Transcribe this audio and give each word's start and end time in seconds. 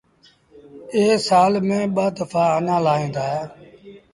اي 0.93 1.03
سآل 1.27 1.53
ميݩ 1.67 1.91
ٻآ 1.95 2.05
دڦآ 2.15 2.43
آنآ 2.57 2.75
لآوهيݩ 2.85 3.13
دآ 3.15 3.27